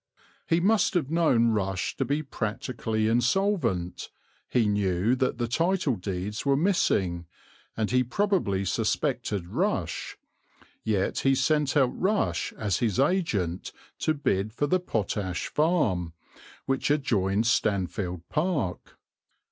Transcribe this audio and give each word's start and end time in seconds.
He 0.47 0.59
must 0.59 0.95
have 0.95 1.11
known 1.11 1.49
Rush 1.51 1.95
to 1.97 2.03
be 2.05 2.23
practically 2.23 3.07
insolvent, 3.07 4.09
he 4.49 4.65
knew 4.67 5.13
that 5.17 5.37
the 5.37 5.47
title 5.47 5.95
deeds 5.95 6.43
were 6.43 6.57
missing, 6.57 7.27
and 7.77 7.91
he 7.91 8.03
probably 8.03 8.65
suspected 8.65 9.45
Rush; 9.49 10.17
yet 10.83 11.19
he 11.19 11.35
sent 11.35 11.77
out 11.77 11.95
Rush 11.95 12.51
as 12.53 12.79
his 12.79 12.97
agent 12.99 13.71
to 13.99 14.15
bid 14.15 14.51
for 14.53 14.65
the 14.65 14.79
Potash 14.79 15.49
Farm, 15.49 16.13
which 16.65 16.89
adjoined 16.89 17.45
Stanfield 17.45 18.27
Park. 18.27 18.97